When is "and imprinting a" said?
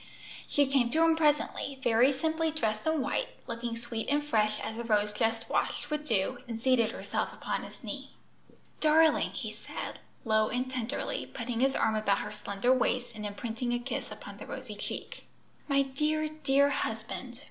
13.13-13.77